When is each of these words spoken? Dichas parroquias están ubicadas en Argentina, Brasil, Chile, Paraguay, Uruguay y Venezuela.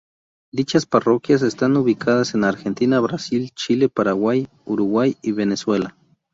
Dichas 0.51 0.87
parroquias 0.87 1.43
están 1.43 1.77
ubicadas 1.77 2.33
en 2.33 2.43
Argentina, 2.43 2.99
Brasil, 2.99 3.51
Chile, 3.53 3.87
Paraguay, 3.87 4.47
Uruguay 4.65 5.15
y 5.21 5.31
Venezuela. 5.31 5.95